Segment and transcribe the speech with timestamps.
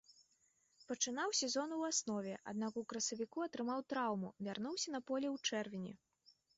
[0.91, 5.93] Пачынаў сезон у аснове, аднак у красавіку атрымаў траўму, вярнуўся на поле ў чэрвені.